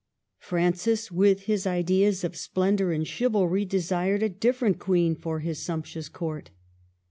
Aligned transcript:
Francis, 0.39 1.11
with 1.11 1.41
his 1.41 1.67
ideas 1.67 2.23
of 2.23 2.35
splendor 2.35 2.91
and 2.91 3.05
chivalry, 3.07 3.63
desired 3.65 4.23
a 4.23 4.29
different 4.29 4.79
queen 4.79 5.13
for 5.15 5.41
his 5.41 5.61
sumptuous 5.61 6.09
court. 6.09 6.49